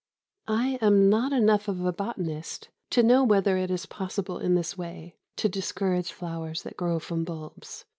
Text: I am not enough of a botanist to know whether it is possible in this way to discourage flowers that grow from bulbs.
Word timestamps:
I 0.47 0.79
am 0.81 1.11
not 1.11 1.31
enough 1.31 1.67
of 1.67 1.85
a 1.85 1.93
botanist 1.93 2.69
to 2.89 3.03
know 3.03 3.23
whether 3.23 3.55
it 3.55 3.69
is 3.69 3.85
possible 3.85 4.39
in 4.39 4.55
this 4.55 4.75
way 4.75 5.13
to 5.35 5.47
discourage 5.47 6.11
flowers 6.11 6.63
that 6.63 6.75
grow 6.75 6.97
from 6.97 7.23
bulbs. 7.23 7.85